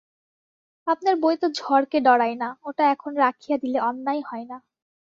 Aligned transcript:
আপনার 0.87 1.15
বই 1.15 1.35
তো 1.37 1.47
ঝড়কে 1.57 1.97
ডরায় 1.99 2.35
না, 2.35 2.49
ওটা 2.63 2.83
এখন 2.91 3.11
রাখিয়া 3.17 3.57
দিলে 3.57 3.79
অন্যায় 3.81 4.21
হয় 4.29 4.45
না। 4.45 4.57